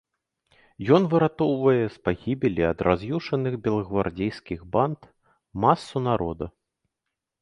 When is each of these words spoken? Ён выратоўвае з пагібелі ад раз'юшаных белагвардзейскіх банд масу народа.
Ён 0.95 1.03
выратоўвае 1.11 1.83
з 1.97 2.07
пагібелі 2.07 2.63
ад 2.71 2.79
раз'юшаных 2.87 3.53
белагвардзейскіх 3.67 4.59
банд 4.77 5.01
масу 5.67 5.97
народа. 6.11 6.45